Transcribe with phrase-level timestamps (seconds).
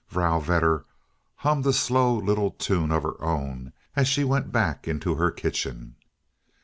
[0.09, 0.83] Vrouw Vedder
[1.35, 5.95] hummed a slow little tune of her own, as she went back into her kitchen.